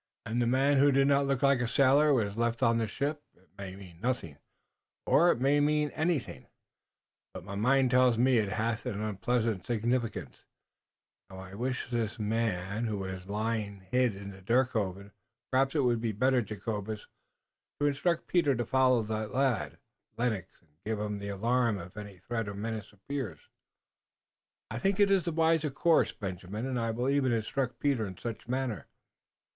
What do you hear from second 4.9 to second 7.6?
or it may mean anything, but my